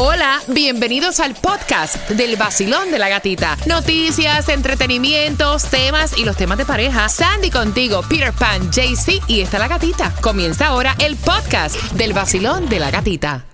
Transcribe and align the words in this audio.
Hola, 0.00 0.40
bienvenidos 0.46 1.18
al 1.18 1.34
podcast 1.34 2.08
del 2.10 2.36
vacilón 2.36 2.92
de 2.92 3.00
la 3.00 3.08
gatita. 3.08 3.56
Noticias, 3.66 4.48
entretenimientos, 4.48 5.64
temas 5.64 6.16
y 6.16 6.24
los 6.24 6.36
temas 6.36 6.56
de 6.56 6.64
pareja. 6.64 7.08
Sandy 7.08 7.50
contigo, 7.50 8.02
Peter 8.08 8.32
Pan, 8.32 8.70
JC 8.70 9.20
y 9.26 9.40
está 9.40 9.58
la 9.58 9.66
gatita. 9.66 10.14
Comienza 10.20 10.68
ahora 10.68 10.94
el 11.00 11.16
podcast 11.16 11.74
del 11.94 12.12
vacilón 12.12 12.68
de 12.68 12.78
la 12.78 12.92
gatita. 12.92 13.44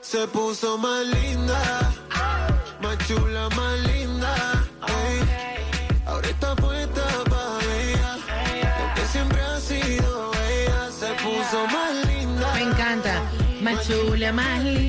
Se 0.00 0.26
puso 0.28 0.78
más 0.78 1.04
linda, 1.08 1.92
más 2.80 3.06
chula, 3.06 3.50
más 3.50 3.78
linda. 3.80 4.64
ey. 4.88 6.00
Ahora 6.06 6.26
está 6.26 6.56
puesta 6.56 7.02
para 7.28 7.60
ella, 7.82 8.16
lo 8.78 8.94
que 8.94 9.06
siempre 9.12 9.42
ha 9.42 9.60
sido 9.60 10.30
ella. 10.48 10.90
Se 10.90 11.12
puso 11.22 11.66
más 11.66 12.06
linda. 12.06 12.54
Me 12.54 12.62
encanta. 12.62 13.22
Más 13.60 13.86
chula, 13.86 14.32
más 14.32 14.64
linda. 14.64 14.83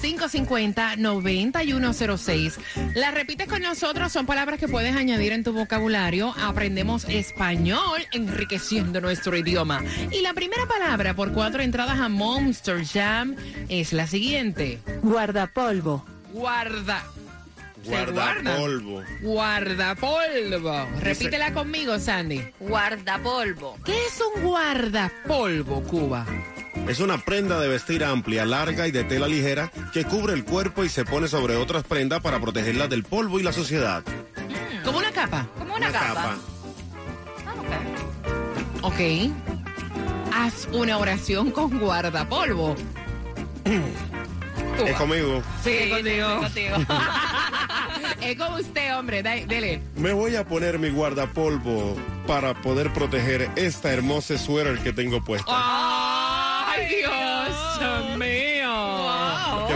550-9106. 0.01 2.57
Las 2.95 3.13
repites 3.13 3.47
con 3.47 3.61
nosotros, 3.61 4.11
son 4.11 4.25
palabras 4.25 4.59
que 4.59 4.67
puedes 4.67 4.95
añadir 4.95 5.31
en 5.33 5.43
tu 5.43 5.53
vocabulario. 5.53 6.33
Aprendemos 6.41 7.05
español, 7.05 8.07
enriqueciendo 8.11 8.99
nuestro 9.01 9.37
idioma. 9.37 9.83
Y 10.11 10.21
la 10.21 10.33
primera 10.33 10.65
palabra 10.67 11.13
por 11.13 11.31
cuatro 11.33 11.61
entradas 11.61 11.99
a 11.99 12.09
Monster 12.09 12.83
Jam 12.85 13.35
es 13.69 13.93
la 13.93 14.07
siguiente. 14.07 14.79
Guardapolvo. 15.01 16.03
Guarda. 16.31 17.03
Guardapolvo. 17.85 19.03
Guardapolvo. 19.21 20.87
Repítela 20.99 21.53
conmigo, 21.53 21.99
Sandy. 21.99 22.41
Guardapolvo. 22.59 23.77
¿Qué 23.83 23.97
es 24.05 24.21
un 24.35 24.43
guardapolvo, 24.43 25.81
Cuba? 25.83 26.25
Es 26.91 26.99
una 26.99 27.17
prenda 27.19 27.57
de 27.57 27.69
vestir 27.69 28.03
amplia, 28.03 28.43
larga 28.43 28.85
y 28.85 28.91
de 28.91 29.05
tela 29.05 29.25
ligera 29.25 29.71
que 29.93 30.03
cubre 30.03 30.33
el 30.33 30.43
cuerpo 30.43 30.83
y 30.83 30.89
se 30.89 31.05
pone 31.05 31.29
sobre 31.29 31.55
otras 31.55 31.85
prendas 31.85 32.19
para 32.19 32.41
protegerla 32.41 32.89
del 32.89 33.05
polvo 33.05 33.39
y 33.39 33.43
la 33.43 33.53
suciedad. 33.53 34.03
Como 34.83 34.97
una 34.97 35.09
capa. 35.13 35.47
Como 35.57 35.73
una, 35.73 35.89
capa. 35.89 36.35
Ah, 37.47 37.53
ok. 38.81 38.91
Ok. 38.91 38.99
Haz 40.35 40.67
una 40.73 40.97
oración 40.97 41.51
con 41.51 41.79
guardapolvo. 41.79 42.75
Es 44.85 44.95
conmigo. 44.95 45.41
Sí, 45.63 45.77
Sí, 45.83 45.89
contigo. 45.91 46.27
sí, 46.53 46.67
contigo. 46.69 46.75
es 48.21 48.37
con 48.37 48.53
usted, 48.53 48.97
hombre. 48.97 49.23
Dele. 49.23 49.81
Me 49.95 50.11
voy 50.11 50.35
a 50.35 50.45
poner 50.45 50.79
mi 50.79 50.89
guardapolvo 50.89 51.95
para 52.27 52.53
poder 52.53 52.91
proteger 52.91 53.49
esta 53.55 53.91
hermosa 53.93 54.37
suéter 54.37 54.79
que 54.79 54.91
tengo 54.91 55.23
puesta. 55.23 55.45
¡Ay, 55.49 56.00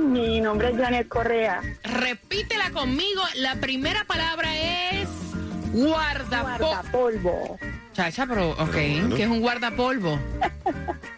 Mi 0.07 0.41
nombre 0.41 0.69
es 0.69 0.77
Janet 0.77 1.07
Correa. 1.07 1.61
Repítela 1.83 2.71
conmigo. 2.71 3.21
La 3.35 3.55
primera 3.55 4.03
palabra 4.05 4.49
es 4.91 5.07
guardapolvo. 5.73 6.67
Guardapolvo. 6.67 7.59
Chacha, 7.93 8.25
pero, 8.25 8.51
ok. 8.51 8.71
bueno. 8.71 9.15
¿Qué 9.15 9.23
es 9.23 9.29
un 9.29 9.39
guardapolvo? 9.41 10.19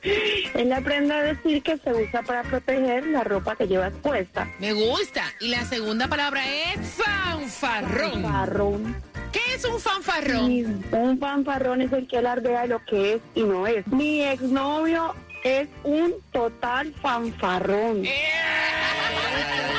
Es 0.04 0.66
la 0.66 0.82
prenda 0.82 1.22
de 1.22 1.36
decir 1.36 1.62
que 1.62 1.78
se 1.78 1.94
usa 1.94 2.24
para 2.24 2.42
proteger 2.42 3.06
la 3.06 3.24
ropa 3.24 3.56
que 3.56 3.68
llevas 3.68 3.94
puesta. 4.02 4.48
Me 4.60 4.74
gusta. 4.74 5.24
Y 5.40 5.50
la 5.50 5.64
segunda 5.64 6.08
palabra 6.08 6.42
es 6.44 6.80
fanfarrón. 6.80 8.24
Fanfarrón. 8.24 9.11
¿Qué 9.32 9.40
es 9.56 9.66
un 9.66 9.80
fanfarrón? 9.80 10.84
Un 10.92 11.20
fanfarrón 11.20 11.82
es 11.82 11.92
el 11.94 12.08
que 12.08 12.18
alardea 12.18 12.62
de 12.64 12.68
lo 12.68 12.84
que 12.86 13.14
es 13.14 13.22
y 13.36 13.44
no 13.44 13.66
es. 13.68 13.88
Mi 13.88 14.24
exnovio 14.24 15.16
es 15.44 15.68
un 15.84 16.14
total 16.32 16.94
fanfarrón. 17.02 18.04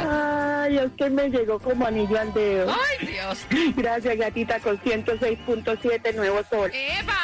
Ay, 0.09 0.79
es 0.79 0.91
que 0.97 1.11
me 1.11 1.29
llegó 1.29 1.59
como 1.59 1.87
anillo 1.87 2.21
al 2.21 2.32
dedo. 2.35 2.75
Ay, 2.75 3.06
Dios. 3.06 3.47
Gracias, 3.76 4.17
gatita, 4.17 4.61
con 4.61 4.79
106.7 4.81 6.15
Nuevo 6.15 6.43
Sol. 6.50 6.71
Epa, 6.75 7.19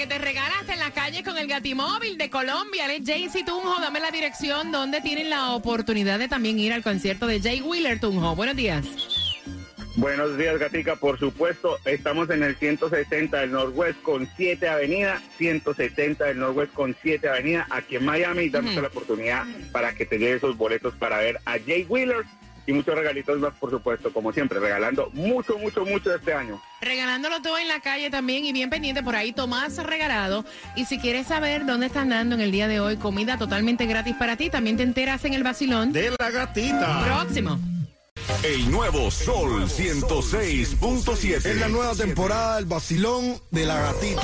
que 0.00 0.06
te 0.06 0.18
regalaste 0.18 0.72
en 0.72 0.78
la 0.78 0.92
calle 0.92 1.22
con 1.22 1.36
el 1.36 1.46
Gatimóvil 1.46 2.16
de 2.16 2.30
Colombia. 2.30 2.86
Él 2.86 3.02
es 3.02 3.06
Jaycee 3.06 3.44
Tunjo. 3.44 3.78
Dame 3.82 4.00
la 4.00 4.10
dirección 4.10 4.72
donde 4.72 5.02
tienen 5.02 5.28
la 5.28 5.50
oportunidad 5.50 6.18
de 6.18 6.26
también 6.26 6.58
ir 6.58 6.72
al 6.72 6.82
concierto 6.82 7.26
de 7.26 7.38
Jay 7.38 7.60
Wheeler 7.60 8.00
Tunjo. 8.00 8.34
Buenos 8.34 8.56
días. 8.56 8.86
Buenos 9.96 10.38
días, 10.38 10.58
Gatica. 10.58 10.96
Por 10.96 11.18
supuesto, 11.18 11.76
estamos 11.84 12.30
en 12.30 12.42
el 12.42 12.56
170 12.56 13.40
del 13.40 13.52
Northwest 13.52 14.00
con 14.00 14.26
7 14.38 14.66
Avenida, 14.70 15.20
170 15.36 16.24
del 16.24 16.38
Northwest 16.38 16.72
con 16.72 16.96
7 17.02 17.28
Avenida, 17.28 17.66
aquí 17.68 17.96
en 17.96 18.06
Miami, 18.06 18.48
dándote 18.48 18.80
la 18.80 18.88
oportunidad 18.88 19.44
para 19.70 19.94
que 19.94 20.06
te 20.06 20.18
lleves 20.18 20.38
esos 20.38 20.56
boletos 20.56 20.94
para 20.94 21.18
ver 21.18 21.40
a 21.44 21.58
Jay 21.58 21.84
Wheeler 21.86 22.24
y 22.66 22.72
muchos 22.72 22.94
regalitos 22.94 23.38
más, 23.38 23.52
por 23.54 23.70
supuesto, 23.70 24.12
como 24.12 24.32
siempre, 24.32 24.58
regalando 24.58 25.10
mucho, 25.12 25.58
mucho, 25.58 25.84
mucho 25.84 26.14
este 26.14 26.32
año. 26.32 26.60
Regalándolo 26.80 27.42
todo 27.42 27.58
en 27.58 27.68
la 27.68 27.80
calle 27.80 28.10
también 28.10 28.44
y 28.44 28.52
bien 28.52 28.70
pendiente 28.70 29.02
por 29.02 29.16
ahí, 29.16 29.32
Tomás 29.32 29.76
Regalado. 29.76 30.44
Y 30.76 30.86
si 30.86 30.98
quieres 30.98 31.26
saber 31.26 31.66
dónde 31.66 31.86
están 31.86 32.08
dando 32.08 32.34
en 32.34 32.40
el 32.40 32.52
día 32.52 32.68
de 32.68 32.80
hoy 32.80 32.96
comida 32.96 33.38
totalmente 33.38 33.86
gratis 33.86 34.14
para 34.16 34.36
ti, 34.36 34.50
también 34.50 34.76
te 34.76 34.82
enteras 34.82 35.24
en 35.24 35.34
el 35.34 35.42
vacilón. 35.42 35.92
De 35.92 36.10
la 36.18 36.30
gatita. 36.30 37.04
Próximo. 37.04 37.58
El 38.42 38.70
nuevo 38.70 39.10
Sol 39.10 39.64
106.7. 39.64 41.44
Es 41.44 41.56
la 41.56 41.68
nueva 41.68 41.94
temporada 41.94 42.56
del 42.56 42.64
vacilón 42.64 43.40
de 43.50 43.66
la 43.66 43.80
gatita. 43.80 44.22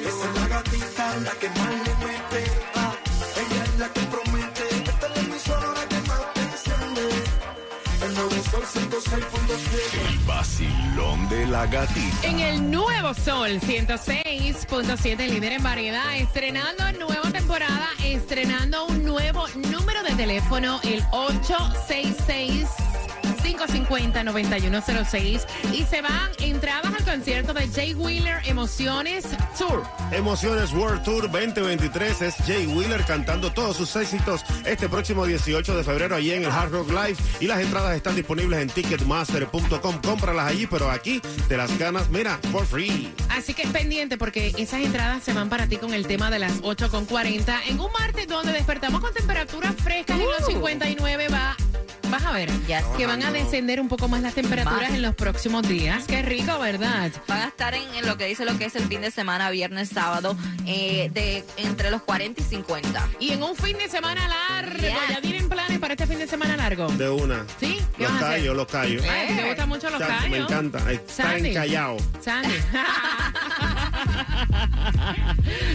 Esa 0.00 0.28
es 0.28 0.40
la 0.40 0.48
gatita, 0.48 1.16
la 1.16 1.30
que 1.32 1.48
más 1.50 1.74
le 1.86 1.94
mete. 2.06 2.42
Ella 3.42 3.64
es 3.64 3.78
la 3.78 3.88
que 3.88 4.00
promete. 4.00 4.62
Esta 4.90 5.06
es 5.06 5.16
la 5.16 5.22
emisora 5.22 5.88
que 5.88 6.00
más 6.08 6.34
te 6.34 6.40
enciende. 6.40 7.04
El 8.02 8.14
nuevo 8.14 8.30
sol 8.50 8.64
106.7. 8.64 10.08
El 10.08 10.18
vacilón 10.26 11.28
de 11.28 11.46
la 11.46 11.66
gatita. 11.66 12.26
En 12.26 12.40
el 12.40 12.70
nuevo 12.70 13.14
Sol 13.14 13.60
106.7, 13.60 15.28
líder 15.28 15.52
en 15.52 15.62
variedad, 15.62 16.16
estrenando 16.16 16.90
nueva 16.92 17.30
temporada, 17.30 17.88
estrenando 18.02 18.86
un 18.86 19.04
nuevo 19.04 19.46
número 19.54 20.02
de 20.02 20.14
teléfono, 20.14 20.80
el 20.84 21.02
866. 21.12 22.83
550-9106 23.44 25.46
y 25.72 25.84
se 25.84 26.02
van 26.02 26.30
entradas 26.40 26.94
al 26.94 27.04
concierto 27.04 27.52
de 27.52 27.68
Jay 27.68 27.94
Wheeler 27.94 28.40
Emociones 28.46 29.26
Tour. 29.58 29.82
Emociones 30.10 30.72
World 30.72 31.02
Tour 31.02 31.30
2023 31.30 32.22
es 32.22 32.34
Jay 32.46 32.66
Wheeler 32.66 33.04
cantando 33.04 33.52
todos 33.52 33.76
sus 33.76 33.94
éxitos 33.96 34.42
este 34.64 34.88
próximo 34.88 35.26
18 35.26 35.76
de 35.76 35.84
febrero 35.84 36.16
allí 36.16 36.32
en 36.32 36.44
el 36.44 36.50
Hard 36.50 36.72
Rock 36.72 36.88
Live 36.88 37.16
y 37.40 37.46
las 37.46 37.60
entradas 37.60 37.96
están 37.96 38.16
disponibles 38.16 38.60
en 38.60 38.68
ticketmaster.com. 38.68 40.00
Cómpralas 40.02 40.50
allí, 40.50 40.66
pero 40.66 40.90
aquí 40.90 41.20
te 41.48 41.56
las 41.56 41.76
ganas, 41.78 42.08
mira, 42.10 42.38
for 42.50 42.66
free. 42.66 43.12
Así 43.28 43.54
que 43.54 43.66
pendiente 43.68 44.16
porque 44.16 44.54
esas 44.56 44.80
entradas 44.80 45.22
se 45.22 45.32
van 45.32 45.48
para 45.48 45.66
ti 45.66 45.76
con 45.76 45.92
el 45.92 46.06
tema 46.06 46.30
de 46.30 46.38
las 46.38 46.62
8.40 46.62 47.60
en 47.68 47.80
un 47.80 47.92
martes 47.92 48.26
donde 48.26 48.52
despertamos 48.52 49.00
con 49.00 49.12
temperaturas 49.12 49.74
frescas 49.76 50.18
en 50.18 50.26
los 50.26 50.46
59 50.46 51.28
va 51.28 51.56
Vas 52.14 52.26
a 52.26 52.30
ver 52.32 52.48
Ya 52.68 52.80
que 52.96 53.06
van 53.06 53.24
a 53.24 53.32
descender 53.32 53.80
un 53.80 53.88
poco 53.88 54.06
más 54.06 54.22
las 54.22 54.34
temperaturas 54.34 54.90
en 54.90 55.02
los 55.02 55.16
próximos 55.16 55.66
días. 55.66 56.04
Qué 56.06 56.22
rico, 56.22 56.60
¿verdad? 56.60 57.10
Van 57.26 57.42
a 57.42 57.48
estar 57.48 57.74
en, 57.74 57.92
en 57.92 58.06
lo 58.06 58.16
que 58.16 58.26
dice 58.26 58.44
lo 58.44 58.56
que 58.56 58.66
es 58.66 58.76
el 58.76 58.84
fin 58.84 59.00
de 59.00 59.10
semana, 59.10 59.50
viernes, 59.50 59.88
sábado, 59.88 60.36
eh, 60.64 61.10
de 61.12 61.44
entre 61.56 61.90
los 61.90 62.02
40 62.02 62.40
y 62.40 62.44
50. 62.44 63.08
Y 63.18 63.32
en 63.32 63.42
un 63.42 63.56
fin 63.56 63.76
de 63.78 63.88
semana 63.88 64.28
largo. 64.28 64.78
Yes. 64.78 64.92
¿Ya 65.10 65.20
tienen 65.22 65.48
planes 65.48 65.80
para 65.80 65.94
este 65.94 66.06
fin 66.06 66.20
de 66.20 66.28
semana 66.28 66.56
largo? 66.56 66.86
De 66.86 67.08
una. 67.08 67.44
¿Sí? 67.58 67.80
¿Qué 67.96 68.04
Los 68.04 68.12
vas 68.12 68.22
a 68.22 68.26
hacer? 68.28 68.38
callos, 68.38 68.56
los 68.56 68.66
callos. 68.68 69.04
Ay, 69.10 69.34
¿Te 69.36 69.48
gustan 69.48 69.68
mucho 69.68 69.90
los 69.90 69.98
callos? 70.00 70.30
Me 70.30 70.36
encanta. 70.38 70.92
Está 70.92 71.22
Sandy. 71.24 71.50
encallado. 71.50 71.96
Sandy. 72.20 72.54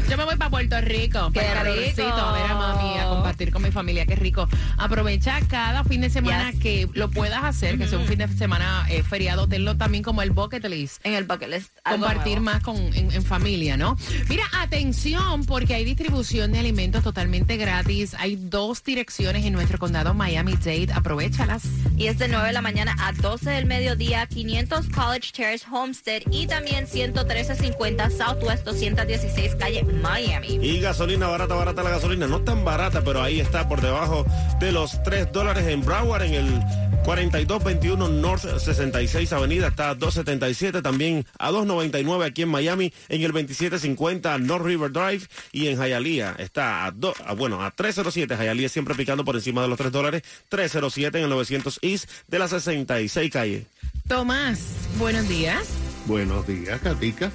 Yo 0.09 0.17
me 0.17 0.23
voy 0.23 0.35
para 0.37 0.49
Puerto 0.49 0.81
Rico, 0.81 1.31
¡Qué 1.33 1.41
para 1.41 1.63
rico! 1.63 2.01
a 2.03 2.33
ver 2.33 2.45
a 2.51 2.55
mami, 2.55 2.97
a 2.97 3.05
compartir 3.09 3.51
con 3.51 3.61
mi 3.61 3.71
familia, 3.71 4.05
qué 4.05 4.15
rico. 4.15 4.47
Aprovecha 4.77 5.39
cada 5.47 5.83
fin 5.83 6.01
de 6.01 6.09
semana 6.09 6.51
Yes. 6.51 6.59
que 6.59 6.89
lo 6.93 7.09
puedas 7.09 7.43
hacer, 7.43 7.77
que 7.77 7.87
sea 7.87 7.97
un 7.99 8.05
fin 8.05 8.17
de 8.19 8.27
semana 8.29 8.85
eh, 8.89 9.03
feriado, 9.03 9.47
tenlo 9.47 9.77
también 9.77 10.03
como 10.03 10.21
el 10.21 10.31
bucket 10.31 10.65
list. 10.67 11.05
En 11.05 11.13
el 11.13 11.25
bucket 11.25 11.49
list. 11.49 11.69
Compartir 11.87 12.39
nuevo. 12.41 12.45
más 12.57 12.63
con, 12.63 12.77
en, 12.77 13.11
en 13.11 13.23
familia, 13.23 13.77
¿no? 13.77 13.97
Mira, 14.27 14.43
atención, 14.59 15.45
porque 15.45 15.75
hay 15.75 15.85
distribución 15.85 16.51
de 16.51 16.59
alimentos 16.59 17.03
totalmente 17.03 17.57
gratis. 17.57 18.15
Hay 18.17 18.35
dos 18.35 18.83
direcciones 18.83 19.45
en 19.45 19.53
nuestro 19.53 19.77
condado 19.79 20.13
Miami-Dade. 20.13 20.89
Aprovechalas. 20.93 21.63
Y 21.97 22.07
es 22.07 22.17
de 22.17 22.27
9 22.27 22.47
de 22.47 22.53
la 22.53 22.61
mañana 22.61 22.95
a 22.99 23.11
12 23.13 23.49
del 23.49 23.65
mediodía, 23.65 24.25
500 24.27 24.87
College 24.89 25.31
Terrace 25.33 25.65
Homestead 25.71 26.21
y 26.31 26.47
también 26.47 26.87
11350 26.87 28.09
Southwest 28.19 28.65
216 28.65 29.55
calle 29.55 29.81
Miami. 29.85 30.59
Y 30.61 30.79
gasolina 30.81 31.27
barata, 31.27 31.55
barata 31.55 31.83
la 31.83 31.91
gasolina. 31.91 32.27
No 32.27 32.41
tan 32.41 32.65
barata, 32.65 33.01
pero 33.01 33.21
ahí 33.23 33.39
está 33.39 33.69
por 33.69 33.79
debajo 33.79 34.25
de 34.59 34.73
los 34.73 35.01
3 35.03 35.31
dólares 35.31 35.65
en 35.67 35.85
Broward, 35.85 36.23
en 36.23 36.33
el 36.33 36.59
4221 37.05 38.09
North 38.09 38.43
66 38.59 39.31
Avenida. 39.31 39.67
Está 39.67 39.91
a 39.91 39.95
277, 39.95 40.81
también 40.81 41.25
a 41.39 41.49
299 41.51 42.25
aquí 42.25 42.41
en 42.41 42.49
Miami, 42.49 42.91
en 43.07 43.21
el 43.21 43.31
2750 43.31 44.37
North 44.39 44.65
River 44.65 44.91
Drive. 44.91 45.27
Y 45.53 45.67
en 45.67 45.77
Hialeah 45.81 46.35
está 46.39 46.85
a, 46.85 46.91
do- 46.91 47.13
a, 47.25 47.33
bueno, 47.33 47.63
a 47.63 47.71
307. 47.71 48.35
Hialeah 48.35 48.67
siempre 48.69 48.95
picando 48.95 49.23
por 49.23 49.35
encima 49.35 49.61
de 49.61 49.69
los 49.69 49.77
3 49.77 49.91
dólares. 49.93 50.23
307 50.49 51.17
en 51.19 51.23
el 51.23 51.29
900 51.29 51.79
East 51.83 52.09
de 52.27 52.37
la 52.39 52.49
66 52.49 53.31
calle. 53.31 53.65
Tomás, 54.09 54.59
buenos 54.97 55.27
días. 55.29 55.67
Buenos 56.05 56.45
días, 56.47 56.81
Gatica. 56.83 57.31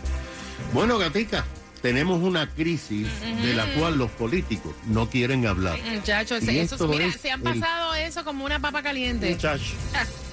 Bueno, 0.75 0.99
Gatica, 0.99 1.45
tenemos 1.83 2.21
una 2.23 2.49
crisis 2.51 3.07
de 3.43 3.55
la 3.55 3.65
cual 3.75 3.97
los 3.97 4.11
políticos 4.11 4.75
no 4.87 5.09
quieren 5.09 5.47
hablar. 5.47 5.79
Muchachos, 5.95 6.43
esto 6.43 6.89
mira, 6.89 7.07
es 7.07 7.15
se 7.21 7.31
han 7.31 7.47
el- 7.47 7.61
pasado 7.61 7.95
eso 7.95 8.25
como 8.25 8.45
una 8.45 8.59
papa 8.61 8.83
caliente. 8.83 9.31
Muchacho. 9.31 9.73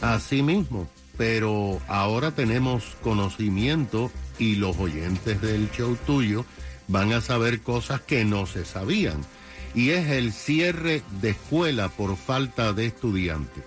Así 0.01 0.41
mismo, 0.41 0.89
pero 1.17 1.79
ahora 1.87 2.31
tenemos 2.31 2.83
conocimiento 3.03 4.11
y 4.39 4.55
los 4.55 4.77
oyentes 4.77 5.39
del 5.41 5.69
show 5.71 5.95
tuyo 6.07 6.43
van 6.87 7.13
a 7.13 7.21
saber 7.21 7.61
cosas 7.61 8.01
que 8.01 8.25
no 8.25 8.45
se 8.47 8.65
sabían. 8.65 9.21
Y 9.75 9.91
es 9.91 10.09
el 10.09 10.33
cierre 10.33 11.01
de 11.21 11.29
escuela 11.29 11.87
por 11.89 12.17
falta 12.17 12.73
de 12.73 12.87
estudiantes. 12.87 13.63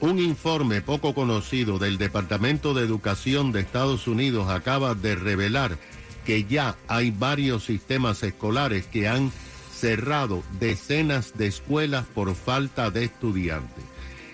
Un 0.00 0.18
informe 0.18 0.80
poco 0.80 1.14
conocido 1.14 1.78
del 1.78 1.96
Departamento 1.98 2.74
de 2.74 2.82
Educación 2.84 3.52
de 3.52 3.60
Estados 3.60 4.08
Unidos 4.08 4.50
acaba 4.50 4.94
de 4.94 5.14
revelar 5.14 5.78
que 6.24 6.44
ya 6.44 6.76
hay 6.88 7.10
varios 7.10 7.64
sistemas 7.64 8.22
escolares 8.22 8.86
que 8.86 9.08
han 9.08 9.32
cerrado 9.72 10.42
decenas 10.58 11.36
de 11.36 11.46
escuelas 11.46 12.06
por 12.06 12.34
falta 12.34 12.90
de 12.90 13.04
estudiantes. 13.04 13.84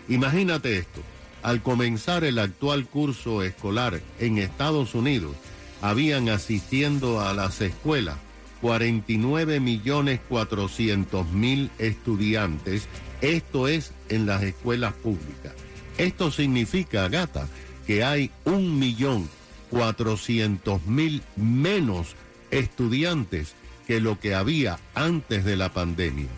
Imagínate 0.08 0.78
esto, 0.78 1.02
al 1.42 1.62
comenzar 1.62 2.24
el 2.24 2.38
actual 2.38 2.86
curso 2.86 3.42
escolar 3.42 4.00
en 4.18 4.38
Estados 4.38 4.94
Unidos, 4.94 5.34
habían 5.82 6.28
asistiendo 6.28 7.20
a 7.20 7.32
las 7.32 7.60
escuelas 7.60 8.16
49 8.60 9.60
millones 9.60 10.20
400 10.28 11.30
mil 11.30 11.70
estudiantes, 11.78 12.86
esto 13.20 13.68
es 13.68 13.92
en 14.08 14.26
las 14.26 14.42
escuelas 14.42 14.92
públicas. 14.92 15.54
Esto 15.98 16.30
significa, 16.30 17.08
gata, 17.08 17.48
que 17.86 18.04
hay 18.04 18.30
un 18.44 18.78
millón 18.78 19.28
400 19.70 20.86
mil 20.86 21.22
menos 21.36 22.14
estudiantes 22.50 23.54
que 23.86 24.00
lo 24.00 24.20
que 24.20 24.34
había 24.34 24.78
antes 24.94 25.44
de 25.44 25.56
la 25.56 25.72
pandemia. 25.72 26.28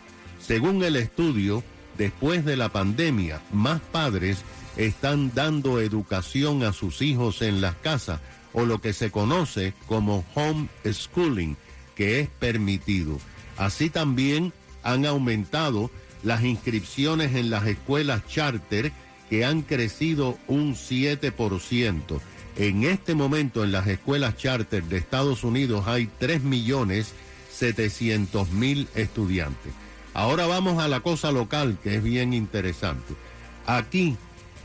Según 0.41 0.83
el 0.83 0.97
estudio, 0.97 1.63
después 1.99 2.45
de 2.45 2.57
la 2.57 2.71
pandemia, 2.71 3.41
más 3.53 3.81
padres 3.81 4.43
están 4.77 5.33
dando 5.35 5.81
educación 5.81 6.63
a 6.63 6.73
sus 6.73 7.03
hijos 7.03 7.43
en 7.43 7.61
las 7.61 7.75
casas 7.77 8.21
o 8.53 8.65
lo 8.65 8.81
que 8.81 8.93
se 8.93 9.11
conoce 9.11 9.75
como 9.87 10.25
homeschooling, 10.35 11.57
que 11.95 12.21
es 12.21 12.29
permitido. 12.29 13.19
Así 13.57 13.91
también 13.91 14.53
han 14.83 15.07
aumentado 15.07 15.91
las 16.23 16.43
inscripciones 16.45 17.35
en 17.35 17.51
las 17.51 17.67
escuelas 17.67 18.27
charter 18.27 18.93
que 19.29 19.45
han 19.45 19.63
crecido 19.63 20.39
un 20.47 20.75
7%. 20.75 22.21
En 22.57 22.85
este 22.85 23.15
momento 23.15 23.65
en 23.65 23.73
las 23.73 23.87
escuelas 23.87 24.37
charter 24.37 24.85
de 24.85 24.99
Estados 24.99 25.43
Unidos 25.43 25.87
hay 25.87 26.09
3 26.19 26.43
millones 26.43 27.15
700 27.51 28.51
mil 28.51 28.89
estudiantes. 28.95 29.73
Ahora 30.15 30.47
vamos 30.47 30.83
a 30.83 30.89
la 30.89 31.01
cosa 31.01 31.33
local 31.33 31.79
que 31.83 31.97
es 31.97 32.03
bien 32.03 32.35
interesante. 32.35 33.15
Aquí, 33.67 34.17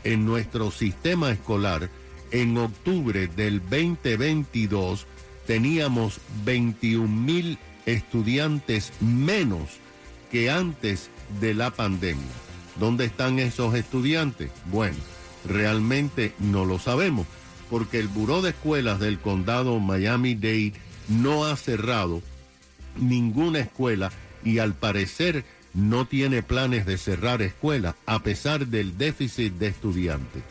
en 0.04 0.26
nuestro 0.26 0.70
sistema 0.70 1.30
escolar, 1.30 1.88
en 2.30 2.58
octubre 2.58 3.26
del 3.28 3.60
2022 3.60 5.06
teníamos 5.46 6.20
21 6.44 7.08
mil 7.08 7.58
estudiantes 7.86 8.92
menos 9.00 9.78
que 10.30 10.50
antes 10.50 11.08
de 11.40 11.54
la 11.54 11.70
pandemia. 11.70 12.26
¿Dónde 12.78 13.06
están 13.06 13.38
esos 13.38 13.74
estudiantes? 13.74 14.50
Bueno, 14.66 14.98
realmente 15.46 16.34
no 16.38 16.66
lo 16.66 16.78
sabemos, 16.78 17.26
porque 17.70 17.98
el 17.98 18.08
Buró 18.08 18.42
de 18.42 18.50
Escuelas 18.50 19.00
del 19.00 19.18
Condado 19.18 19.78
Miami-Dade 19.78 20.74
no 21.08 21.44
ha 21.44 21.56
cerrado 21.56 22.22
ninguna 22.96 23.60
escuela 23.60 24.10
y 24.44 24.58
al 24.58 24.74
parecer 24.74 25.44
no 25.74 26.06
tiene 26.06 26.42
planes 26.42 26.86
de 26.86 26.98
cerrar 26.98 27.42
escuelas 27.42 27.94
a 28.06 28.20
pesar 28.20 28.66
del 28.66 28.98
déficit 28.98 29.54
de 29.54 29.68
estudiantes. 29.68 30.42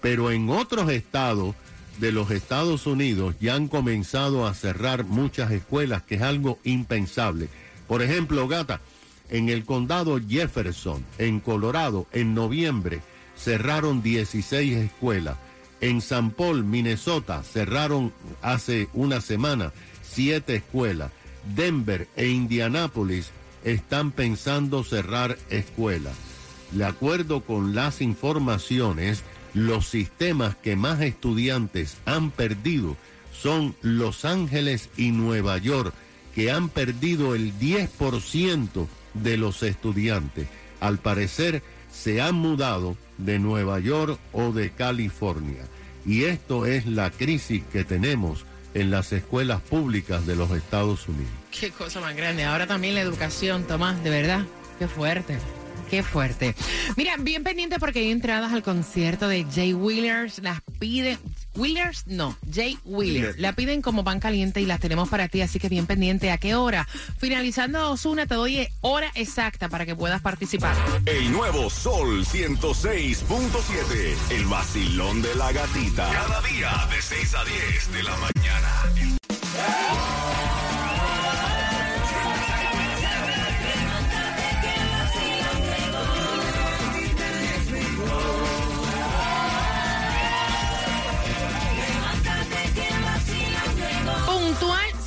Pero 0.00 0.30
en 0.30 0.48
otros 0.48 0.90
estados 0.90 1.54
de 1.98 2.12
los 2.12 2.30
Estados 2.30 2.86
Unidos 2.86 3.34
ya 3.40 3.54
han 3.54 3.68
comenzado 3.68 4.46
a 4.46 4.54
cerrar 4.54 5.04
muchas 5.04 5.50
escuelas, 5.50 6.02
que 6.02 6.14
es 6.14 6.22
algo 6.22 6.58
impensable. 6.64 7.48
Por 7.86 8.02
ejemplo, 8.02 8.48
Gata, 8.48 8.80
en 9.28 9.48
el 9.50 9.64
condado 9.64 10.18
Jefferson, 10.18 11.04
en 11.18 11.40
Colorado, 11.40 12.06
en 12.12 12.34
noviembre, 12.34 13.02
cerraron 13.36 14.02
16 14.02 14.76
escuelas. 14.76 15.36
En 15.80 16.00
San 16.00 16.30
Paul, 16.30 16.64
Minnesota, 16.64 17.42
cerraron 17.42 18.12
hace 18.42 18.88
una 18.92 19.20
semana 19.20 19.72
siete 20.02 20.56
escuelas. 20.56 21.10
Denver 21.54 22.06
e 22.16 22.28
Indianápolis 22.28 23.30
están 23.64 24.12
pensando 24.12 24.84
cerrar 24.84 25.38
escuelas. 25.48 26.14
De 26.72 26.84
acuerdo 26.84 27.40
con 27.40 27.74
las 27.74 28.00
informaciones, 28.00 29.24
los 29.54 29.88
sistemas 29.88 30.54
que 30.56 30.76
más 30.76 31.00
estudiantes 31.00 31.96
han 32.04 32.30
perdido 32.30 32.96
son 33.32 33.74
Los 33.80 34.24
Ángeles 34.24 34.90
y 34.96 35.10
Nueva 35.10 35.58
York, 35.58 35.94
que 36.34 36.50
han 36.50 36.68
perdido 36.68 37.34
el 37.34 37.58
10% 37.58 38.86
de 39.14 39.36
los 39.36 39.62
estudiantes. 39.62 40.46
Al 40.78 40.98
parecer 40.98 41.62
se 41.90 42.20
han 42.20 42.36
mudado 42.36 42.96
de 43.24 43.38
Nueva 43.38 43.78
York 43.78 44.18
o 44.32 44.52
de 44.52 44.70
California. 44.70 45.62
Y 46.06 46.24
esto 46.24 46.66
es 46.66 46.86
la 46.86 47.10
crisis 47.10 47.62
que 47.72 47.84
tenemos 47.84 48.44
en 48.74 48.90
las 48.90 49.12
escuelas 49.12 49.60
públicas 49.60 50.26
de 50.26 50.36
los 50.36 50.50
Estados 50.52 51.08
Unidos. 51.08 51.32
Qué 51.50 51.70
cosa 51.70 52.00
más 52.00 52.16
grande. 52.16 52.44
Ahora 52.44 52.66
también 52.66 52.94
la 52.94 53.00
educación, 53.00 53.64
Tomás, 53.64 54.02
de 54.02 54.10
verdad. 54.10 54.44
Qué 54.78 54.88
fuerte. 54.88 55.38
Qué 55.90 56.04
fuerte. 56.04 56.54
Mira, 56.96 57.16
bien 57.18 57.42
pendiente 57.42 57.80
porque 57.80 57.98
hay 57.98 58.12
entradas 58.12 58.52
al 58.52 58.62
concierto 58.62 59.26
de 59.26 59.44
Jay 59.52 59.74
Wheelers. 59.74 60.38
Las 60.38 60.60
piden. 60.78 61.18
Wheelers, 61.56 62.06
no, 62.06 62.38
Jay 62.48 62.78
Wheeler. 62.84 63.34
La 63.38 63.54
piden 63.54 63.82
como 63.82 64.04
pan 64.04 64.20
caliente 64.20 64.60
y 64.60 64.66
las 64.66 64.78
tenemos 64.78 65.08
para 65.08 65.26
ti, 65.26 65.40
así 65.40 65.58
que 65.58 65.68
bien 65.68 65.86
pendiente. 65.86 66.30
¿A 66.30 66.38
qué 66.38 66.54
hora? 66.54 66.86
Finalizando 67.18 67.90
Osuna, 67.90 68.26
te 68.26 68.36
doy 68.36 68.68
hora 68.82 69.10
exacta 69.16 69.68
para 69.68 69.84
que 69.84 69.96
puedas 69.96 70.22
participar. 70.22 70.76
El 71.06 71.32
nuevo 71.32 71.68
Sol 71.68 72.24
106.7. 72.24 74.16
El 74.30 74.46
vacilón 74.46 75.22
de 75.22 75.34
la 75.34 75.50
gatita. 75.50 76.08
Cada 76.08 76.40
día 76.42 76.86
de 76.88 77.02
6 77.02 77.34
a 77.34 77.44
10 77.44 77.92
de 77.94 78.02
la 78.04 78.16
mañana. 78.16 78.70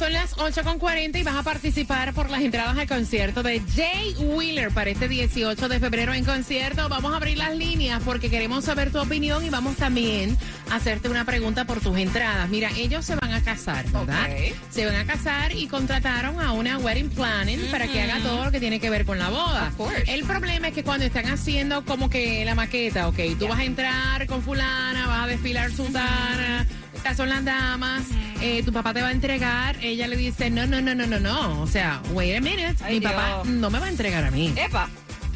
Son 0.04 0.12
las 0.12 0.36
8.40 0.36 1.18
y 1.18 1.24
vas 1.24 1.38
a 1.38 1.44
participar 1.44 2.14
por 2.14 2.30
las 2.30 2.42
entradas 2.42 2.78
al 2.78 2.90
concierto 2.90 3.42
de 3.42 3.62
Jay 3.74 4.14
Wheeler 4.20 4.70
para 4.72 4.90
este 4.90 5.08
18 5.08 5.70
de 5.70 5.80
febrero 5.80 6.14
en 6.14 6.26
concierto. 6.26 6.90
Vamos 6.90 7.14
a 7.14 7.16
abrir 7.16 7.38
las 7.38 7.56
líneas 7.56 8.02
porque 8.04 8.30
queremos 8.30 8.66
saber 8.66 8.92
tu 8.92 9.00
opinión 9.00 9.46
y 9.46 9.50
vamos 9.50 9.78
también 9.78 10.38
a 10.70 10.76
hacerte 10.76 11.08
una 11.08 11.24
pregunta 11.24 11.64
por 11.64 11.80
tus 11.80 11.98
entradas. 11.98 12.50
Mira, 12.50 12.70
ellos 12.76 13.06
se 13.06 13.16
van 13.16 13.32
a 13.32 13.42
casar, 13.46 13.86
¿verdad? 13.92 14.28
Se 14.72 14.86
van 14.86 14.96
a 14.98 15.06
casar 15.06 15.56
y 15.56 15.68
contrataron 15.68 16.42
a 16.42 16.52
una 16.52 16.80
wedding 16.80 17.10
planning 17.10 17.72
para 17.72 17.88
que 17.88 18.02
haga 18.02 18.20
todo 18.20 18.44
lo 18.44 18.52
que 18.52 18.60
tiene 18.60 18.82
que 18.82 18.90
ver 18.90 19.06
con 19.06 19.20
la 19.20 19.30
boda. 19.30 19.70
Of 19.70 19.78
course. 19.78 20.04
El 20.14 20.26
problema 20.26 20.68
es 20.68 20.74
que 20.74 20.84
cuando 20.84 21.06
están 21.06 21.28
haciendo 21.28 21.86
como 21.86 22.10
que 22.10 22.44
la 22.44 22.56
maqueta, 22.56 23.08
ok, 23.08 23.20
tú 23.40 23.48
vas 23.48 23.60
a 23.60 23.64
entrar 23.64 24.28
con 24.28 24.42
fulana, 24.42 25.08
vas 25.08 25.24
a 25.24 25.28
desfilar 25.28 25.72
sudana, 25.72 26.68
estas 27.04 27.18
son 27.18 27.28
las 27.28 27.44
damas, 27.44 28.04
eh, 28.40 28.64
tu 28.64 28.72
papá 28.72 28.94
te 28.94 29.02
va 29.02 29.10
a 29.10 29.12
entregar, 29.12 29.76
ella 29.82 30.08
le 30.08 30.16
dice, 30.16 30.50
no, 30.50 30.66
no, 30.66 30.80
no, 30.80 30.96
no, 30.96 31.06
no, 31.06 31.20
no, 31.20 31.62
o 31.62 31.68
sea, 31.68 32.02
wait 32.14 32.38
a 32.38 32.40
minute, 32.40 32.78
Ay, 32.82 32.94
mi 32.94 33.00
Dios. 33.02 33.12
papá 33.12 33.42
no 33.44 33.70
me 33.70 33.78
va 33.78 33.88
a 33.88 33.90
entregar 33.90 34.24
a 34.24 34.32
mí. 34.32 34.54
Epa. 34.56 34.90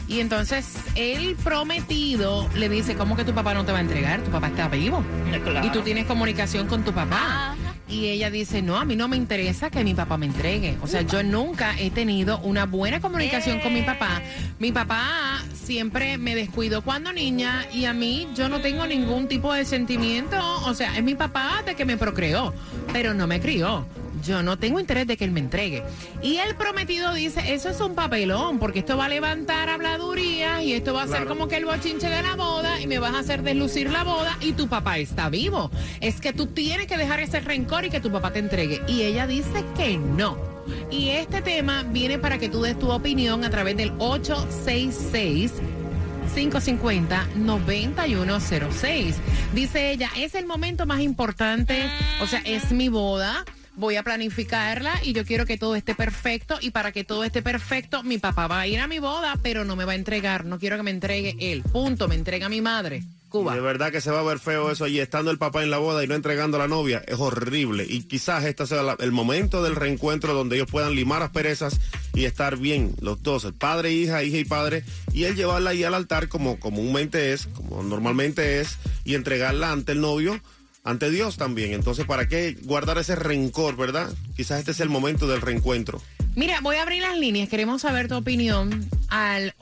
Y 0.07 0.21
entonces 0.21 0.65
el 0.95 1.35
prometido 1.35 2.47
le 2.55 2.69
dice, 2.69 2.95
¿cómo 2.95 3.17
que 3.17 3.25
tu 3.25 3.33
papá 3.33 3.53
no 3.53 3.65
te 3.65 3.73
va 3.73 3.79
a 3.79 3.81
entregar? 3.81 4.21
Tu 4.21 4.31
papá 4.31 4.47
está 4.47 4.69
vivo. 4.69 5.03
Claro. 5.43 5.67
Y 5.67 5.69
tú 5.71 5.81
tienes 5.81 6.05
comunicación 6.05 6.67
con 6.67 6.85
tu 6.85 6.93
papá. 6.93 7.17
Ajá. 7.51 7.55
Y 7.89 8.07
ella 8.07 8.29
dice, 8.29 8.61
no, 8.61 8.77
a 8.77 8.85
mí 8.85 8.95
no 8.95 9.09
me 9.09 9.17
interesa 9.17 9.69
que 9.69 9.83
mi 9.83 9.93
papá 9.93 10.17
me 10.17 10.25
entregue. 10.25 10.77
O 10.81 10.87
sea, 10.87 11.01
yo 11.01 11.23
nunca 11.23 11.73
he 11.77 11.89
tenido 11.89 12.39
una 12.39 12.65
buena 12.65 13.01
comunicación 13.01 13.59
con 13.59 13.73
mi 13.73 13.81
papá. 13.81 14.21
Mi 14.59 14.71
papá 14.71 15.41
siempre 15.67 16.17
me 16.17 16.33
descuidó 16.33 16.81
cuando 16.81 17.11
niña 17.11 17.65
y 17.73 17.83
a 17.83 17.93
mí 17.93 18.25
yo 18.33 18.47
no 18.47 18.61
tengo 18.61 18.87
ningún 18.87 19.27
tipo 19.27 19.51
de 19.51 19.65
sentimiento. 19.65 20.37
O 20.65 20.73
sea, 20.73 20.95
es 20.95 21.03
mi 21.03 21.13
papá 21.13 21.61
de 21.65 21.75
que 21.75 21.83
me 21.83 21.97
procreó, 21.97 22.53
pero 22.93 23.13
no 23.13 23.27
me 23.27 23.41
crió. 23.41 23.85
Yo 24.23 24.41
no 24.43 24.57
tengo 24.57 24.79
interés 24.79 25.07
de 25.07 25.17
que 25.17 25.25
él 25.25 25.31
me 25.31 25.41
entregue. 25.41 25.83
Y 26.21 26.37
el 26.37 26.55
prometido 26.55 27.13
dice, 27.13 27.53
eso 27.53 27.69
es 27.69 27.81
un 27.81 27.95
papelón, 27.95 28.59
porque 28.59 28.79
esto 28.79 28.95
va 28.95 29.05
a 29.05 29.09
levantar 29.09 29.69
habladurías 29.69 30.63
y 30.63 30.71
esto 30.71 30.93
va 30.93 31.03
a 31.03 31.07
ser 31.07 31.25
como 31.25 31.49
que 31.49 31.57
el 31.57 31.65
bochinche 31.65 32.07
de 32.07 32.23
la 32.23 32.35
boda 32.35 32.79
y 32.79 32.87
me 32.87 32.99
vas 32.99 33.13
a 33.13 33.19
hacer 33.19 33.43
deslucir 33.43 33.91
la 33.91 34.05
boda 34.05 34.37
y 34.39 34.53
tu 34.53 34.69
papá 34.69 34.99
está 34.99 35.27
vivo. 35.27 35.69
Es 35.99 36.21
que 36.21 36.31
tú 36.31 36.47
tienes 36.47 36.87
que 36.87 36.97
dejar 36.97 37.19
ese 37.19 37.41
rencor 37.41 37.83
y 37.83 37.89
que 37.89 37.99
tu 37.99 38.09
papá 38.09 38.31
te 38.31 38.39
entregue. 38.39 38.81
Y 38.87 39.01
ella 39.01 39.27
dice 39.27 39.65
que 39.75 39.97
no. 39.97 40.56
Y 40.91 41.09
este 41.09 41.41
tema 41.41 41.83
viene 41.83 42.17
para 42.17 42.37
que 42.37 42.49
tú 42.49 42.61
des 42.61 42.77
tu 42.77 42.91
opinión 42.91 43.43
a 43.43 43.49
través 43.49 43.77
del 43.77 43.93
866 43.99 45.53
550-9106. 46.35 49.15
Dice 49.53 49.91
ella, 49.91 50.09
es 50.17 50.35
el 50.35 50.45
momento 50.45 50.85
más 50.85 50.99
importante, 50.99 51.89
o 52.21 52.27
sea, 52.27 52.41
es 52.45 52.71
mi 52.71 52.89
boda. 52.89 53.45
Voy 53.75 53.95
a 53.95 54.03
planificarla 54.03 54.91
y 55.03 55.13
yo 55.13 55.23
quiero 55.23 55.45
que 55.45 55.57
todo 55.57 55.75
esté 55.75 55.93
perfecto. 55.93 56.57
Y 56.61 56.71
para 56.71 56.91
que 56.91 57.03
todo 57.03 57.23
esté 57.23 57.43
perfecto, 57.43 58.01
mi 58.03 58.17
papá 58.17 58.47
va 58.47 58.61
a 58.61 58.67
ir 58.67 58.79
a 58.79 58.87
mi 58.87 58.99
boda, 58.99 59.37
pero 59.43 59.65
no 59.65 59.75
me 59.75 59.85
va 59.85 59.91
a 59.91 59.95
entregar. 59.95 60.45
No 60.45 60.57
quiero 60.57 60.77
que 60.77 60.83
me 60.83 60.91
entregue 60.91 61.35
él. 61.39 61.61
Punto. 61.61 62.07
Me 62.07 62.15
entrega 62.15 62.49
mi 62.49 62.59
madre. 62.59 63.03
Cuba. 63.29 63.53
De 63.55 63.61
verdad 63.61 63.91
que 63.91 64.01
se 64.01 64.11
va 64.11 64.19
a 64.19 64.23
ver 64.23 64.39
feo 64.39 64.71
eso 64.71 64.87
y 64.87 64.99
estando 64.99 65.31
el 65.31 65.37
papá 65.37 65.63
en 65.63 65.69
la 65.69 65.77
boda 65.77 66.03
y 66.03 66.07
no 66.07 66.15
entregando 66.15 66.57
a 66.57 66.61
la 66.61 66.67
novia 66.67 67.03
es 67.07 67.19
horrible. 67.19 67.85
Y 67.87 68.03
quizás 68.03 68.43
este 68.45 68.65
sea 68.65 68.83
la- 68.83 68.95
el 68.99 69.11
momento 69.11 69.61
del 69.63 69.75
reencuentro 69.75 70.33
donde 70.33 70.55
ellos 70.55 70.69
puedan 70.71 70.95
limar 70.95 71.21
asperezas 71.23 71.79
y 72.13 72.25
estar 72.25 72.57
bien 72.57 72.95
los 73.01 73.21
dos, 73.23 73.43
el 73.45 73.53
padre, 73.53 73.91
hija, 73.91 74.23
hija 74.23 74.37
y 74.37 74.45
padre, 74.45 74.83
y 75.13 75.25
él 75.25 75.35
llevarla 75.35 75.71
ahí 75.71 75.83
al 75.83 75.93
altar 75.93 76.27
como 76.29 76.59
comúnmente 76.59 77.33
es, 77.33 77.47
como 77.47 77.83
normalmente 77.83 78.59
es, 78.61 78.77
y 79.03 79.15
entregarla 79.15 79.71
ante 79.71 79.91
el 79.91 80.01
novio, 80.01 80.39
ante 80.83 81.09
Dios 81.11 81.37
también. 81.37 81.73
Entonces, 81.73 82.05
¿para 82.05 82.27
qué 82.27 82.57
guardar 82.63 82.97
ese 82.97 83.15
rencor, 83.15 83.75
verdad? 83.75 84.09
Quizás 84.35 84.59
este 84.59 84.71
es 84.71 84.79
el 84.79 84.89
momento 84.89 85.27
del 85.27 85.41
reencuentro. 85.41 86.01
Mira, 86.35 86.61
voy 86.61 86.77
a 86.77 86.83
abrir 86.83 87.01
las 87.01 87.17
líneas. 87.17 87.49
Queremos 87.49 87.81
saber 87.81 88.07
tu 88.07 88.15
opinión 88.15 88.87
al 89.09 89.53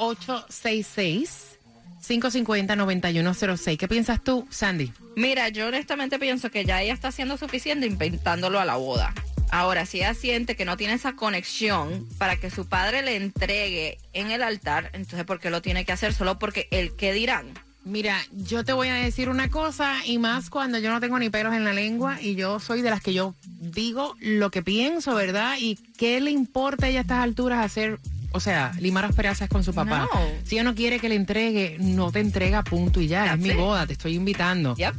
866-550-9106. 2.07 3.77
¿Qué 3.77 3.87
piensas 3.87 4.23
tú, 4.23 4.47
Sandy? 4.49 4.91
Mira, 5.15 5.49
yo 5.49 5.67
honestamente 5.67 6.19
pienso 6.19 6.49
que 6.51 6.65
ya 6.65 6.81
ella 6.81 6.93
está 6.93 7.09
haciendo 7.09 7.37
suficiente 7.37 7.85
inventándolo 7.85 8.59
a 8.59 8.65
la 8.65 8.75
boda. 8.75 9.13
Ahora, 9.51 9.85
si 9.85 9.97
ella 9.97 10.13
siente 10.13 10.55
que 10.55 10.65
no 10.65 10.75
tiene 10.75 10.93
esa 10.93 11.13
conexión 11.13 12.07
para 12.17 12.37
que 12.37 12.49
su 12.49 12.67
padre 12.67 13.01
le 13.03 13.15
entregue 13.15 13.99
en 14.13 14.31
el 14.31 14.43
altar, 14.43 14.89
entonces 14.93 15.23
¿por 15.25 15.39
qué 15.39 15.49
lo 15.49 15.61
tiene 15.61 15.85
que 15.85 15.91
hacer? 15.91 16.13
Solo 16.13 16.39
porque 16.39 16.67
el 16.71 16.95
qué 16.95 17.13
dirán. 17.13 17.53
Mira, 17.85 18.17
yo 18.31 18.65
te 18.65 18.73
voy 18.73 18.87
a 18.87 18.95
decir 18.95 19.29
una 19.29 19.51
cosa 19.51 20.03
y 20.05 20.17
más 20.17 20.49
cuando 20.49 20.79
yo 20.79 20.91
no 20.91 20.99
tengo 20.99 21.19
ni 21.19 21.29
pelos 21.29 21.53
en 21.53 21.63
la 21.63 21.71
lengua 21.71 22.19
y 22.19 22.33
yo 22.33 22.59
soy 22.59 22.81
de 22.81 22.89
las 22.89 22.99
que 22.99 23.13
yo 23.13 23.35
digo 23.45 24.15
lo 24.19 24.49
que 24.49 24.63
pienso, 24.63 25.13
¿verdad? 25.13 25.57
Y 25.59 25.75
qué 25.95 26.19
le 26.19 26.31
importa 26.31 26.87
a 26.87 26.89
ella 26.89 26.99
a 26.99 27.01
estas 27.03 27.23
alturas 27.23 27.63
hacer, 27.63 27.99
o 28.35 28.39
sea, 28.39 28.71
limar 28.79 29.05
asperezas 29.05 29.49
con 29.49 29.63
su 29.63 29.73
papá. 29.73 30.07
No. 30.13 30.21
Si 30.43 30.55
ella 30.55 30.63
no 30.63 30.75
quiere 30.75 30.99
que 30.99 31.09
le 31.09 31.15
entregue, 31.15 31.77
no 31.79 32.11
te 32.11 32.19
entrega, 32.19 32.63
punto 32.63 33.01
y 33.01 33.07
ya. 33.07 33.23
That's 33.25 33.37
es 33.37 33.41
mi 33.41 33.49
it. 33.49 33.55
boda, 33.57 33.87
te 33.87 33.93
estoy 33.93 34.15
invitando. 34.15 34.75
Yep. 34.75 34.93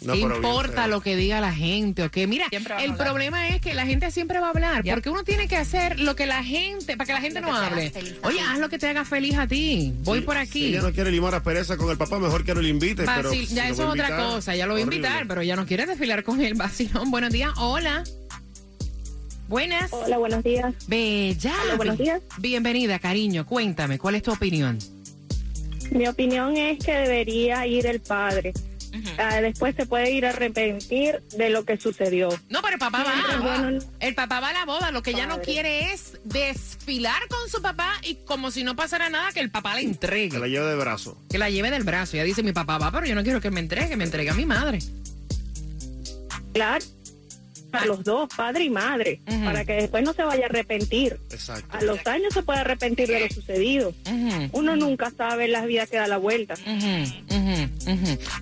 No, 0.00 0.12
¿Qué 0.12 0.18
bien 0.20 0.32
importa 0.36 0.86
lo 0.86 1.00
que 1.00 1.16
diga 1.16 1.40
la 1.40 1.52
gente? 1.52 2.04
¿ok? 2.04 2.18
Mira, 2.28 2.44
el 2.80 2.94
problema 2.94 3.48
es 3.48 3.60
que 3.60 3.74
la 3.74 3.84
gente 3.84 4.12
siempre 4.12 4.38
va 4.38 4.46
a 4.46 4.50
hablar, 4.50 4.84
Yep. 4.84 4.94
porque 4.94 5.10
uno 5.10 5.24
tiene 5.24 5.48
que 5.48 5.56
hacer 5.56 5.98
lo 5.98 6.14
que 6.14 6.24
la 6.24 6.44
gente, 6.44 6.96
para 6.96 7.04
que 7.08 7.12
la 7.14 7.20
gente 7.20 7.40
Lo 7.40 7.48
no 7.48 7.56
hable. 7.56 7.92
Oye, 8.22 8.38
haz 8.40 8.60
lo 8.60 8.68
que 8.68 8.78
te 8.78 8.86
haga 8.86 9.04
feliz 9.04 9.36
a 9.36 9.48
ti. 9.48 9.92
Voy 10.04 10.20
por 10.20 10.36
Si 10.36 10.40
aquí. 10.42 10.64
ella 10.66 10.82
no 10.82 10.92
quiere 10.92 11.10
limar 11.10 11.34
asperezas 11.34 11.76
con 11.76 11.90
el 11.90 11.96
papá, 11.98 12.20
mejor 12.20 12.44
que 12.44 12.54
no 12.54 12.60
le 12.60 12.68
invite. 12.68 13.04
pero 13.06 13.32
Vacil- 13.32 13.46
si 13.48 13.54
ya 13.56 13.68
eso 13.68 13.82
es 13.82 13.88
otra 13.88 14.16
cosa, 14.16 14.54
ya 14.54 14.66
lo 14.66 14.74
voy 14.74 14.82
a 14.82 14.84
invitar, 14.84 15.26
pero 15.26 15.42
ya 15.42 15.56
no 15.56 15.66
quiere 15.66 15.84
desfilar 15.84 16.22
con 16.22 16.40
el 16.42 16.54
vacilón. 16.54 17.10
Buenos 17.10 17.32
días, 17.32 17.50
hola. 17.56 18.04
Buenas. 19.48 19.90
Hola, 19.92 20.18
buenos 20.18 20.44
días. 20.44 20.74
Bella. 20.86 21.54
Hola, 21.64 21.74
buenos 21.76 21.98
días. 21.98 22.20
Bienvenida, 22.38 22.98
cariño. 22.98 23.46
Cuéntame, 23.46 23.98
¿cuál 23.98 24.14
es 24.16 24.22
tu 24.22 24.32
opinión? 24.32 24.78
Mi 25.90 26.06
opinión 26.06 26.54
es 26.56 26.78
que 26.84 26.92
debería 26.92 27.66
ir 27.66 27.86
el 27.86 28.00
padre, 28.00 28.52
ah, 29.16 29.40
después 29.40 29.74
se 29.74 29.86
puede 29.86 30.10
ir 30.10 30.26
a 30.26 30.30
arrepentir 30.30 31.22
de 31.34 31.48
lo 31.48 31.64
que 31.64 31.78
sucedió. 31.78 32.28
No, 32.50 32.60
pero 32.60 32.74
el 32.74 32.78
papá 32.78 33.04
va. 33.04 33.38
Bueno- 33.40 33.78
El 34.00 34.14
papá 34.14 34.40
va 34.40 34.50
a 34.50 34.52
la 34.52 34.64
boda. 34.66 34.90
Lo 34.90 35.02
que 35.02 35.12
ella 35.12 35.24
no 35.24 35.36
Padre. 35.36 35.44
quiere 35.46 35.92
es 35.94 36.18
desfilar 36.24 37.22
con 37.30 37.48
su 37.50 37.62
papá 37.62 37.94
y 38.02 38.16
como 38.16 38.50
si 38.50 38.64
no 38.64 38.76
pasara 38.76 39.08
nada, 39.08 39.32
que 39.32 39.40
el 39.40 39.50
papá 39.50 39.74
le 39.76 39.80
Que 39.80 39.86
la 39.86 39.92
entregue. 39.92 40.38
lleve 40.50 40.66
de 40.66 40.76
brazo. 40.76 41.16
Que 41.30 41.38
la 41.38 41.48
lleve 41.48 41.70
del 41.70 41.84
brazo. 41.84 42.16
Ella 42.18 42.24
dice, 42.24 42.42
mi 42.42 42.52
papá 42.52 42.76
va, 42.76 42.92
pero 42.92 43.06
yo 43.06 43.14
no 43.14 43.22
quiero 43.22 43.40
que 43.40 43.50
me 43.50 43.60
entregue, 43.60 43.96
me 43.96 44.04
entregue 44.04 44.28
a 44.28 44.34
mi 44.34 44.44
madre. 44.44 44.80
Claro, 46.52 46.84
a 47.72 47.86
los 47.86 48.04
dos, 48.04 48.28
padre 48.34 48.64
y 48.64 48.70
madre, 48.70 49.20
para 49.44 49.64
que 49.64 49.74
después 49.74 50.04
no 50.04 50.12
se 50.12 50.22
vaya 50.22 50.44
a 50.44 50.48
arrepentir. 50.48 51.18
Exacto. 51.30 51.76
A 51.76 51.82
los 51.82 52.06
años 52.06 52.34
se 52.34 52.42
puede 52.42 52.60
arrepentir 52.60 53.08
de 53.08 53.20
lo 53.20 53.28
sucedido. 53.28 53.94
Uno 54.52 54.76
nunca 54.76 55.10
sabe 55.10 55.48
la 55.48 55.66
vida 55.66 55.86
que 55.86 55.96
da 55.96 56.06
la 56.06 56.18
vuelta. 56.18 56.54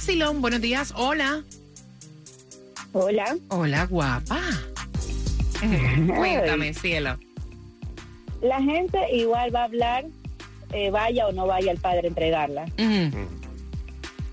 Vacilón, 0.07 0.43
buenos 0.43 0.61
días. 0.61 0.93
Hola. 0.99 1.43
Hola. 2.93 3.39
Hola, 3.49 3.87
guapa. 3.87 4.39
Cuéntame, 6.15 6.75
cielo. 6.75 7.19
La 8.43 8.61
gente 8.61 8.99
igual 9.17 9.55
va 9.55 9.63
a 9.63 9.65
hablar, 9.65 10.05
eh, 10.75 10.91
vaya 10.91 11.27
o 11.27 11.33
no 11.33 11.47
vaya 11.47 11.73
el 11.73 11.79
padre 11.79 12.03
a 12.05 12.09
entregarla. 12.09 12.67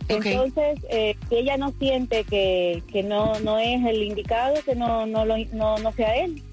Entonces, 0.09 0.77
eh, 0.89 1.15
si 1.29 1.35
ella 1.35 1.55
no 1.55 1.73
siente 1.79 2.25
que, 2.25 2.83
que 2.91 3.01
no, 3.01 3.39
no 3.39 3.57
es 3.57 3.81
el 3.85 4.03
indicado, 4.03 4.55
que 4.65 4.75
no, 4.75 5.05
no, 5.05 5.23
lo, 5.23 5.37
no, 5.53 5.77
no 5.77 5.93
sea 5.93 6.17
él. 6.17 6.43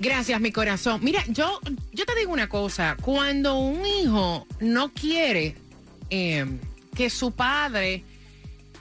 Gracias, 0.00 0.40
mi 0.40 0.50
corazón. 0.50 0.98
Mira, 1.04 1.22
yo, 1.28 1.60
yo 1.92 2.04
te 2.06 2.16
digo 2.16 2.32
una 2.32 2.48
cosa. 2.48 2.96
Cuando 3.00 3.56
un 3.60 3.86
hijo 3.86 4.48
no 4.58 4.92
quiere 4.92 5.54
eh, 6.10 6.44
que 6.98 7.08
su 7.10 7.30
padre 7.30 8.02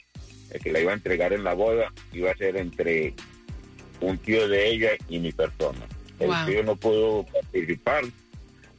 el 0.51 0.61
que 0.61 0.73
la 0.73 0.81
iba 0.81 0.91
a 0.91 0.95
entregar 0.97 1.33
en 1.33 1.45
la 1.45 1.55
boda 1.55 1.93
iba 2.13 2.31
a 2.33 2.37
ser 2.37 2.57
entre 2.57 3.15
un 4.01 4.19
tío 4.19 4.49
de 4.49 4.69
ella 4.69 4.91
y 5.09 5.21
mi 5.21 5.31
persona. 5.33 5.79
El 6.19 6.29
Wow. 6.29 6.47
tío 6.47 6.63
no 6.65 6.77
pudo 6.77 7.25
participar, 7.25 8.05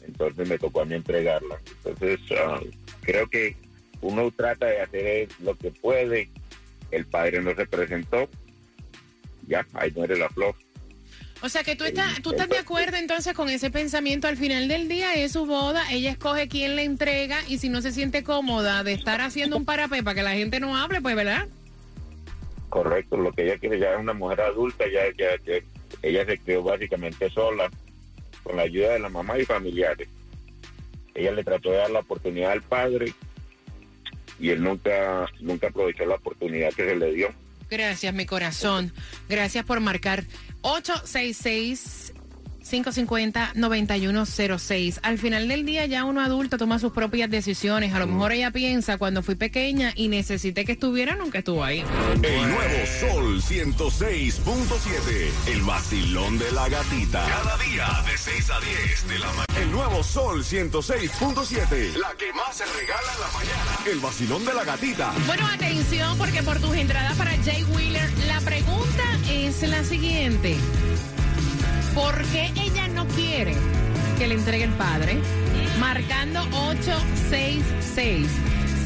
entonces 0.05 0.47
me 0.47 0.57
tocó 0.57 0.81
a 0.81 0.85
mí 0.85 0.95
entregarla. 0.95 1.59
Entonces, 1.85 2.19
ah, 2.39 2.59
creo 3.01 3.27
que 3.27 3.55
uno 4.01 4.31
trata 4.31 4.65
de 4.67 4.81
hacer 4.81 5.27
lo 5.41 5.55
que 5.55 5.71
puede. 5.71 6.29
El 6.91 7.05
padre 7.05 7.41
no 7.41 7.55
se 7.55 7.65
presentó. 7.65 8.29
Ya, 9.47 9.65
ahí 9.73 9.91
muere 9.91 10.17
la 10.17 10.29
flor. 10.29 10.55
O 11.41 11.49
sea 11.49 11.63
que 11.63 11.75
tú 11.75 11.83
estás, 11.83 12.21
tú 12.21 12.31
estás 12.31 12.47
de 12.47 12.57
acuerdo 12.57 12.95
entonces 12.95 13.33
con 13.33 13.49
ese 13.49 13.69
pensamiento. 13.69 14.27
Al 14.29 14.37
final 14.37 14.69
del 14.69 14.87
día 14.87 15.13
es 15.15 15.33
su 15.33 15.45
boda, 15.45 15.83
ella 15.91 16.11
escoge 16.11 16.47
quién 16.47 16.77
le 16.77 16.83
entrega 16.83 17.41
y 17.49 17.57
si 17.57 17.67
no 17.67 17.81
se 17.81 17.91
siente 17.91 18.23
cómoda 18.23 18.83
de 18.85 18.93
estar 18.93 19.19
haciendo 19.19 19.57
un 19.57 19.65
parapé 19.65 20.01
para 20.03 20.15
que 20.15 20.23
la 20.23 20.31
gente 20.33 20.61
no 20.61 20.77
hable, 20.77 21.01
pues, 21.01 21.15
¿verdad? 21.17 21.47
Correcto, 22.69 23.17
lo 23.17 23.31
que 23.33 23.43
ella 23.43 23.57
quiere 23.57 23.77
ya 23.77 23.93
es 23.93 23.99
una 23.99 24.13
mujer 24.13 24.39
adulta, 24.41 24.85
ya, 24.87 25.01
ya, 25.17 25.35
ya- 25.45 25.61
ella 26.01 26.25
se 26.25 26.37
creó 26.39 26.63
básicamente 26.63 27.29
sola, 27.29 27.69
con 28.43 28.57
la 28.57 28.63
ayuda 28.63 28.93
de 28.93 28.99
la 28.99 29.09
mamá 29.09 29.37
y 29.39 29.45
familiares. 29.45 30.07
Ella 31.15 31.31
le 31.31 31.43
trató 31.43 31.71
de 31.71 31.77
dar 31.77 31.91
la 31.91 31.99
oportunidad 31.99 32.51
al 32.51 32.61
padre 32.61 33.13
y 34.39 34.49
él 34.49 34.63
nunca, 34.63 35.27
nunca 35.39 35.67
aprovechó 35.67 36.05
la 36.05 36.15
oportunidad 36.15 36.73
que 36.73 36.85
se 36.85 36.95
le 36.95 37.13
dio. 37.13 37.29
Gracias, 37.69 38.13
mi 38.13 38.25
corazón. 38.25 38.91
Gracias 39.29 39.65
por 39.65 39.79
marcar 39.79 40.23
866 40.61 42.12
550-9106. 42.63 44.99
Al 45.01 45.17
final 45.17 45.47
del 45.47 45.65
día 45.65 45.85
ya 45.85 46.03
uno 46.05 46.21
adulto 46.21 46.57
toma 46.57 46.79
sus 46.79 46.91
propias 46.91 47.29
decisiones. 47.29 47.93
A 47.93 47.99
lo 47.99 48.07
mejor 48.07 48.31
ella 48.31 48.49
piensa 48.51 48.97
cuando 48.97 49.21
fui 49.23 49.35
pequeña 49.35 49.91
y 49.95 50.07
necesité 50.07 50.65
que 50.65 50.71
estuviera, 50.73 51.15
nunca 51.15 51.39
estuvo 51.39 51.63
ahí. 51.63 51.83
El 52.21 52.49
nuevo 52.49 52.85
Sol 52.99 53.41
106.7. 53.41 55.31
El 55.47 55.61
vacilón 55.63 56.37
de 56.37 56.51
la 56.51 56.69
gatita. 56.69 57.25
Cada 57.25 57.57
día 57.57 57.87
de 58.09 58.17
6 58.17 58.49
a 58.49 58.59
10 58.59 59.07
de 59.09 59.19
la 59.19 59.27
mañana. 59.27 59.45
El 59.59 59.71
nuevo 59.71 60.03
Sol 60.03 60.43
106.7. 60.43 61.95
La 61.97 62.13
que 62.17 62.31
más 62.33 62.57
se 62.57 62.65
regala 62.65 63.13
en 63.13 63.21
la 63.21 63.27
mañana. 63.33 63.77
El 63.91 63.99
vacilón 63.99 64.45
de 64.45 64.53
la 64.53 64.63
gatita. 64.63 65.13
Bueno, 65.27 65.45
atención 65.47 66.17
porque 66.17 66.43
por 66.43 66.59
tus 66.59 66.75
entradas 66.75 67.15
para 67.17 67.31
Jay 67.43 67.63
Wheeler, 67.63 68.09
la 68.27 68.39
pregunta 68.41 69.03
es 69.29 69.61
la 69.63 69.83
siguiente. 69.83 70.57
¿Por 71.93 72.23
qué 72.31 72.51
ella 72.59 72.87
no 72.87 73.05
quiere 73.07 73.53
que 74.17 74.27
le 74.27 74.35
entregue 74.35 74.63
el 74.63 74.71
padre? 74.71 75.19
Marcando 75.79 76.41
866 76.41 78.27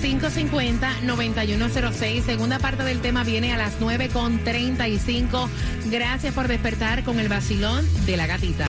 550-9106. 0.01 2.23
Segunda 2.23 2.57
parte 2.59 2.83
del 2.83 3.01
tema 3.01 3.23
viene 3.23 3.53
a 3.53 3.57
las 3.57 3.77
9 3.79 4.09
con 4.09 4.43
35. 4.43 5.49
Gracias 5.85 6.33
por 6.33 6.47
despertar 6.47 7.03
con 7.03 7.19
el 7.19 7.29
vacilón 7.29 7.85
de 8.05 8.17
la 8.17 8.27
gatita. 8.27 8.65